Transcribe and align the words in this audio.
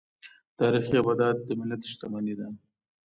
تاریخي 0.59 0.95
ابدات 1.01 1.37
د 1.47 1.49
ملت 1.59 1.81
شتمني 1.91 2.33
ده. 2.39 2.47